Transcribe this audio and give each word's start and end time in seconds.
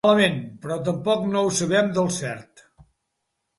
Malament, 0.05 0.37
però 0.63 0.77
tampoc 0.87 1.27
no 1.35 1.45
ho 1.49 1.53
sabem 1.59 1.93
del 1.99 2.11
cert. 2.19 2.67